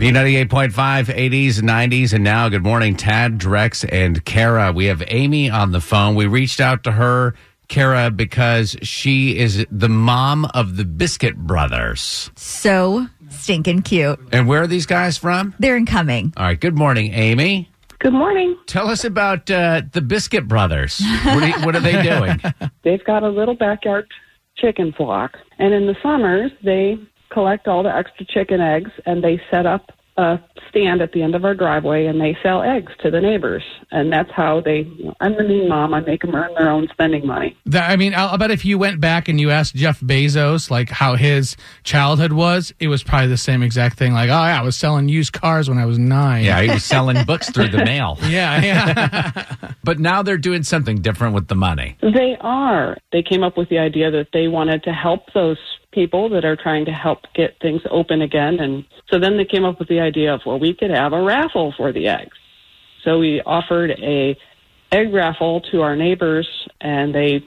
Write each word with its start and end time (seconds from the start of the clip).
B98.5, 0.00 0.72
80s, 1.04 1.60
90s, 1.60 2.12
and 2.12 2.24
now 2.24 2.48
good 2.48 2.64
morning, 2.64 2.96
Tad, 2.96 3.38
Drex, 3.38 3.88
and 3.92 4.24
Kara. 4.24 4.72
We 4.72 4.86
have 4.86 5.04
Amy 5.06 5.48
on 5.48 5.70
the 5.70 5.80
phone. 5.80 6.16
We 6.16 6.26
reached 6.26 6.60
out 6.60 6.82
to 6.82 6.90
her, 6.90 7.36
Kara, 7.68 8.10
because 8.10 8.76
she 8.82 9.38
is 9.38 9.64
the 9.70 9.88
mom 9.88 10.46
of 10.46 10.76
the 10.76 10.84
Biscuit 10.84 11.36
Brothers. 11.36 12.32
So 12.34 13.06
stinking 13.28 13.82
cute. 13.82 14.18
And 14.32 14.48
where 14.48 14.62
are 14.62 14.66
these 14.66 14.86
guys 14.86 15.16
from? 15.16 15.54
They're 15.60 15.76
incoming. 15.76 16.34
All 16.36 16.44
right, 16.44 16.60
good 16.60 16.76
morning, 16.76 17.14
Amy. 17.14 17.70
Good 18.00 18.14
morning. 18.14 18.58
Tell 18.66 18.88
us 18.88 19.04
about 19.04 19.48
uh, 19.48 19.82
the 19.92 20.00
Biscuit 20.02 20.48
Brothers. 20.48 21.00
What 21.24 21.42
are, 21.44 21.64
what 21.64 21.76
are 21.76 21.80
they 21.80 22.02
doing? 22.02 22.40
They've 22.82 23.04
got 23.04 23.22
a 23.22 23.28
little 23.28 23.54
backyard 23.54 24.08
chicken 24.56 24.92
flock, 24.96 25.36
and 25.60 25.72
in 25.72 25.86
the 25.86 25.94
summers, 26.02 26.50
they 26.64 26.98
collect 27.30 27.68
all 27.68 27.82
the 27.82 27.94
extra 27.94 28.26
chicken 28.26 28.60
eggs 28.60 28.90
and 29.06 29.22
they 29.22 29.40
set 29.50 29.66
up 29.66 29.90
a 30.16 30.38
stand 30.68 31.00
at 31.02 31.12
the 31.12 31.22
end 31.22 31.34
of 31.34 31.44
our 31.44 31.54
driveway 31.54 32.06
and 32.06 32.20
they 32.20 32.36
sell 32.42 32.62
eggs 32.62 32.92
to 33.00 33.10
the 33.10 33.20
neighbors. 33.20 33.64
And 33.90 34.12
that's 34.12 34.30
how 34.30 34.60
they, 34.60 34.82
you 34.82 35.06
know, 35.06 35.14
I'm 35.20 35.36
the 35.36 35.42
mean 35.42 35.68
mom, 35.68 35.92
I 35.92 36.00
make 36.00 36.22
them 36.22 36.34
earn 36.34 36.54
their 36.54 36.70
own 36.70 36.88
spending 36.92 37.26
money. 37.26 37.56
That, 37.66 37.90
I 37.90 37.96
mean, 37.96 38.14
I'll, 38.14 38.28
I 38.28 38.36
bet 38.36 38.50
if 38.50 38.64
you 38.64 38.78
went 38.78 39.00
back 39.00 39.28
and 39.28 39.40
you 39.40 39.50
asked 39.50 39.74
Jeff 39.74 40.00
Bezos 40.00 40.70
like 40.70 40.88
how 40.90 41.16
his 41.16 41.56
childhood 41.82 42.32
was, 42.32 42.72
it 42.78 42.88
was 42.88 43.02
probably 43.02 43.28
the 43.28 43.36
same 43.36 43.62
exact 43.62 43.98
thing. 43.98 44.12
Like, 44.12 44.28
oh 44.28 44.32
yeah, 44.32 44.60
I 44.60 44.62
was 44.62 44.76
selling 44.76 45.08
used 45.08 45.32
cars 45.32 45.68
when 45.68 45.78
I 45.78 45.86
was 45.86 45.98
nine. 45.98 46.44
Yeah, 46.44 46.62
he 46.62 46.70
was 46.70 46.84
selling 46.84 47.24
books 47.24 47.50
through 47.50 47.68
the 47.68 47.84
mail. 47.84 48.18
yeah, 48.26 48.62
yeah. 48.62 49.56
But 49.84 49.98
now 49.98 50.22
they're 50.22 50.38
doing 50.38 50.62
something 50.62 51.02
different 51.02 51.34
with 51.34 51.48
the 51.48 51.54
money. 51.54 51.98
They 52.00 52.38
are. 52.40 52.96
They 53.12 53.22
came 53.22 53.42
up 53.42 53.58
with 53.58 53.68
the 53.68 53.76
idea 53.76 54.10
that 54.10 54.28
they 54.32 54.48
wanted 54.48 54.82
to 54.84 54.92
help 54.92 55.30
those 55.34 55.58
people 55.94 56.28
that 56.30 56.44
are 56.44 56.56
trying 56.56 56.84
to 56.86 56.92
help 56.92 57.20
get 57.34 57.58
things 57.60 57.82
open 57.90 58.20
again. 58.20 58.58
And 58.60 58.84
so 59.10 59.18
then 59.18 59.36
they 59.36 59.44
came 59.44 59.64
up 59.64 59.78
with 59.78 59.88
the 59.88 60.00
idea 60.00 60.34
of, 60.34 60.40
well, 60.44 60.58
we 60.58 60.74
could 60.74 60.90
have 60.90 61.12
a 61.12 61.22
raffle 61.22 61.72
for 61.76 61.92
the 61.92 62.08
eggs. 62.08 62.36
So 63.04 63.18
we 63.18 63.40
offered 63.42 63.90
a 63.90 64.36
egg 64.90 65.12
raffle 65.12 65.60
to 65.72 65.82
our 65.82 65.96
neighbors, 65.96 66.48
and 66.80 67.14
they, 67.14 67.44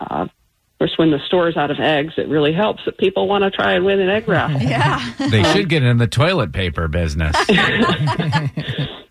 uh, 0.00 0.22
of 0.24 0.30
course, 0.78 0.92
when 0.96 1.10
the 1.10 1.18
store's 1.26 1.56
out 1.56 1.70
of 1.70 1.78
eggs, 1.78 2.14
it 2.16 2.28
really 2.28 2.52
helps 2.52 2.82
that 2.86 2.96
people 2.98 3.28
want 3.28 3.44
to 3.44 3.50
try 3.50 3.72
and 3.72 3.84
win 3.84 4.00
an 4.00 4.08
egg 4.08 4.26
raffle. 4.26 4.60
Yeah. 4.68 4.98
They 5.30 5.42
should 5.52 5.68
get 5.68 5.82
in 5.82 5.98
the 5.98 6.06
toilet 6.06 6.52
paper 6.52 6.88
business. 6.88 7.36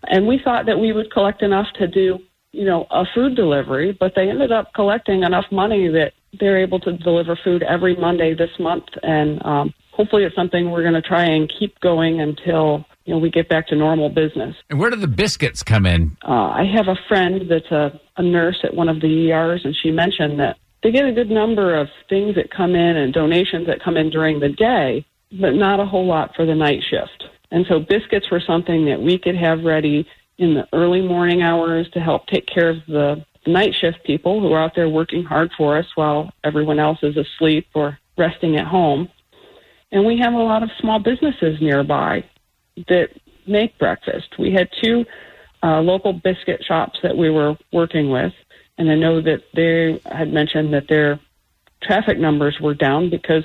and 0.08 0.26
we 0.26 0.40
thought 0.42 0.66
that 0.66 0.78
we 0.78 0.92
would 0.92 1.12
collect 1.12 1.42
enough 1.42 1.66
to 1.78 1.86
do, 1.86 2.18
you 2.52 2.64
know, 2.64 2.86
a 2.90 3.04
food 3.14 3.36
delivery, 3.36 3.96
but 3.98 4.14
they 4.16 4.28
ended 4.28 4.50
up 4.50 4.74
collecting 4.74 5.22
enough 5.22 5.46
money 5.52 5.88
that 5.88 6.12
they're 6.38 6.58
able 6.58 6.80
to 6.80 6.92
deliver 6.92 7.38
food 7.42 7.62
every 7.62 7.96
Monday 7.96 8.34
this 8.34 8.50
month, 8.58 8.84
and 9.02 9.44
um, 9.44 9.74
hopefully 9.92 10.24
it's 10.24 10.36
something 10.36 10.70
we're 10.70 10.82
going 10.82 10.94
to 10.94 11.02
try 11.02 11.24
and 11.24 11.52
keep 11.58 11.78
going 11.80 12.20
until 12.20 12.84
you 13.04 13.14
know 13.14 13.18
we 13.18 13.30
get 13.30 13.48
back 13.48 13.66
to 13.68 13.76
normal 13.76 14.08
business. 14.08 14.54
and 14.68 14.78
where 14.78 14.90
do 14.90 14.96
the 14.96 15.08
biscuits 15.08 15.62
come 15.62 15.86
in? 15.86 16.16
Uh, 16.26 16.50
I 16.50 16.64
have 16.74 16.88
a 16.88 16.96
friend 17.08 17.42
that's 17.50 17.70
a, 17.70 18.00
a 18.16 18.22
nurse 18.22 18.58
at 18.62 18.74
one 18.74 18.88
of 18.88 19.00
the 19.00 19.30
ERs, 19.30 19.62
and 19.64 19.74
she 19.74 19.90
mentioned 19.90 20.38
that 20.40 20.56
they 20.82 20.92
get 20.92 21.04
a 21.04 21.12
good 21.12 21.30
number 21.30 21.78
of 21.78 21.88
things 22.08 22.34
that 22.36 22.50
come 22.50 22.74
in 22.74 22.96
and 22.96 23.12
donations 23.12 23.66
that 23.66 23.82
come 23.82 23.96
in 23.96 24.10
during 24.10 24.40
the 24.40 24.48
day, 24.48 25.04
but 25.40 25.50
not 25.50 25.80
a 25.80 25.84
whole 25.84 26.06
lot 26.06 26.34
for 26.34 26.46
the 26.46 26.54
night 26.54 26.80
shift. 26.88 27.24
And 27.50 27.66
so 27.68 27.80
biscuits 27.80 28.30
were 28.30 28.42
something 28.46 28.86
that 28.86 29.00
we 29.00 29.18
could 29.18 29.36
have 29.36 29.64
ready 29.64 30.06
in 30.38 30.54
the 30.54 30.66
early 30.72 31.02
morning 31.02 31.42
hours 31.42 31.88
to 31.92 32.00
help 32.00 32.26
take 32.26 32.46
care 32.46 32.70
of 32.70 32.76
the, 32.86 33.24
the 33.29 33.29
night 33.46 33.74
shift 33.74 34.04
people 34.04 34.40
who 34.40 34.52
are 34.52 34.62
out 34.62 34.74
there 34.74 34.88
working 34.88 35.24
hard 35.24 35.50
for 35.56 35.78
us 35.78 35.86
while 35.94 36.30
everyone 36.44 36.78
else 36.78 36.98
is 37.02 37.16
asleep 37.16 37.66
or 37.74 37.98
resting 38.18 38.56
at 38.56 38.66
home. 38.66 39.08
And 39.92 40.04
we 40.04 40.18
have 40.18 40.34
a 40.34 40.38
lot 40.38 40.62
of 40.62 40.70
small 40.78 40.98
businesses 40.98 41.60
nearby 41.60 42.24
that 42.88 43.08
make 43.46 43.78
breakfast. 43.78 44.38
We 44.38 44.52
had 44.52 44.68
two 44.82 45.04
uh, 45.62 45.80
local 45.80 46.12
biscuit 46.12 46.64
shops 46.64 46.98
that 47.02 47.16
we 47.16 47.30
were 47.30 47.56
working 47.72 48.10
with, 48.10 48.32
and 48.78 48.90
I 48.90 48.94
know 48.94 49.20
that 49.20 49.42
they 49.54 50.00
had 50.06 50.32
mentioned 50.32 50.72
that 50.74 50.88
their 50.88 51.18
traffic 51.82 52.18
numbers 52.18 52.58
were 52.60 52.74
down 52.74 53.10
because 53.10 53.44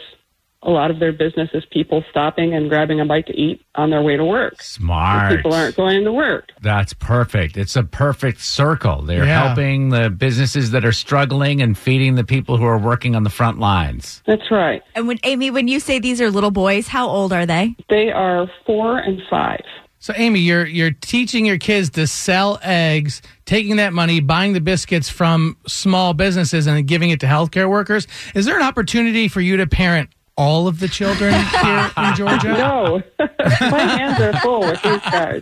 a 0.66 0.72
lot 0.72 0.90
of 0.92 1.00
their 1.00 1.14
business 1.14 1.50
is 1.54 1.64
people 1.72 2.04
stopping 2.10 2.54
and 2.54 2.70
grabbing 2.70 3.00
a 3.00 3.06
bite 3.06 3.28
to 3.28 3.34
eat 3.34 3.62
on 3.76 3.92
their 3.92 4.02
way 4.02 4.18
to 4.18 4.26
work. 4.26 4.62
Smart. 4.62 5.36
People 5.38 5.54
aren't 5.54 5.76
going 5.76 6.04
to 6.04 6.12
work. 6.12 6.50
That's 6.62 6.94
perfect. 6.94 7.56
It's 7.56 7.76
a 7.76 7.84
perfect 7.84 8.42
circle. 8.42 9.04
They're 9.04 9.26
Yeah. 9.26 9.48
helping 9.48 9.90
the 9.90 10.10
businesses 10.10 10.72
that 10.72 10.84
are 10.84 10.92
struggling 10.92 11.62
and 11.62 11.78
feeding 11.78 12.16
the 12.16 12.24
people 12.24 12.58
who 12.58 12.66
are 12.66 12.80
working 12.80 13.16
on 13.16 13.24
the 13.24 13.30
front 13.30 13.60
lines. 13.60 14.24
That's 14.26 14.50
right. 14.50 14.82
And 14.96 15.08
when 15.08 15.20
Amy, 15.24 15.52
when 15.52 15.68
you 15.68 15.80
say 15.80 16.00
these 16.00 16.20
are 16.20 16.32
little 16.32 16.52
boys, 16.52 16.88
how 16.88 17.08
old 17.08 17.32
are 17.32 17.46
they? 17.46 17.76
They 17.90 18.12
are 18.12 18.48
four 18.66 18.98
and 18.98 19.22
five. 19.30 19.62
So 20.00 20.14
Amy, 20.18 20.40
you're 20.42 20.68
you're 20.68 20.92
teaching 20.92 21.46
your 21.48 21.58
kids 21.58 21.90
to 21.92 22.06
sell 22.06 22.60
eggs, 22.62 23.22
taking 23.46 23.78
that 23.78 23.92
money, 23.94 24.20
buying 24.20 24.54
the 24.54 24.62
biscuits 24.62 25.10
from 25.10 25.58
small 25.68 26.14
businesses, 26.14 26.68
and 26.68 26.86
giving 26.88 27.10
it 27.10 27.20
to 27.22 27.26
healthcare 27.26 27.70
workers. 27.70 28.08
Is 28.36 28.46
there 28.46 28.56
an 28.56 28.62
opportunity 28.64 29.28
for 29.28 29.42
you 29.42 29.58
to 29.58 29.66
parent 29.66 30.10
all 30.38 30.68
of 30.68 30.80
the 30.80 30.88
children 30.88 31.34
here 31.64 31.92
in 31.98 32.16
Georgia? 32.16 32.54
No, 32.54 33.04
my 33.20 33.80
hands 33.80 34.20
are 34.22 34.34
full 34.42 34.62
with 34.62 34.82
these 34.82 35.02
guys. 35.02 35.42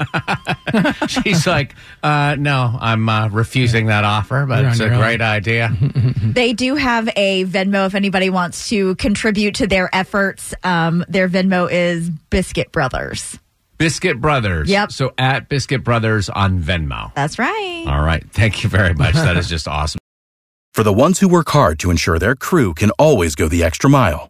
She's 1.24 1.48
like, 1.48 1.76
uh, 2.04 2.36
no, 2.40 2.78
I'm 2.80 3.08
uh, 3.10 3.30
refusing 3.30 3.88
that 3.88 4.04
offer, 4.04 4.46
but 4.48 4.62
You're 4.62 4.72
it's 4.72 4.80
a 4.80 4.90
own. 4.92 5.00
great 5.00 5.22
idea. 5.22 5.72
They 6.22 6.54
do 6.54 6.76
have 6.76 7.10
a 7.16 7.46
Venmo 7.46 7.86
if 7.88 7.96
anybody 7.96 8.30
wants 8.30 8.70
to 8.70 8.96
contribute 8.96 9.56
to 9.56 9.68
their 9.68 9.90
efforts. 9.94 10.54
Um, 10.64 11.04
their 11.08 11.28
Venmo 11.30 11.72
is 11.72 12.10
Biscuit 12.10 12.72
Brothers. 12.72 13.40
Biscuit 13.78 14.22
Brothers. 14.22 14.70
Yep. 14.70 14.92
So 14.92 15.14
at 15.18 15.50
Biscuit 15.50 15.84
Brothers 15.84 16.30
on 16.30 16.60
Venmo. 16.60 17.14
That's 17.16 17.38
right. 17.40 17.86
All 17.88 18.04
right. 18.04 18.24
Thank 18.32 18.64
you 18.64 18.70
very 18.70 18.94
much. 18.94 19.14
That 19.16 19.36
is 19.36 19.50
just 19.50 19.68
awesome. 19.68 20.00
For 20.74 20.84
the 20.84 20.94
ones 20.94 21.20
who 21.20 21.28
work 21.28 21.50
hard 21.50 21.80
to 21.80 21.92
ensure 21.92 22.18
their 22.18 22.36
crew 22.36 22.74
can 22.74 22.90
always 22.92 23.36
go 23.36 23.48
the 23.48 23.64
extra 23.64 23.90
mile, 23.90 24.30